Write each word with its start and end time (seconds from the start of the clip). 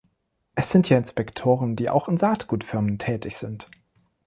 Es 0.55 0.71
sind 0.71 0.89
ja 0.89 0.97
Inspektoren, 0.97 1.75
die 1.75 1.87
auch 1.87 2.09
in 2.09 2.17
Saatgutfirmen 2.17 2.97
tätig 2.97 3.37
sind. 3.37 3.69